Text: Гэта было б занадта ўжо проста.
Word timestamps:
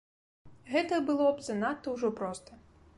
Гэта 0.71 0.99
было 1.11 1.29
б 1.35 1.47
занадта 1.49 1.87
ўжо 1.97 2.15
проста. 2.23 2.51